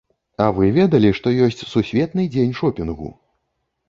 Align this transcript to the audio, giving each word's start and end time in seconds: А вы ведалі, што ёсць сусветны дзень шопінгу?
А 0.43 0.45
вы 0.59 0.69
ведалі, 0.77 1.11
што 1.17 1.33
ёсць 1.47 1.61
сусветны 1.73 2.25
дзень 2.37 2.57
шопінгу? 2.61 3.11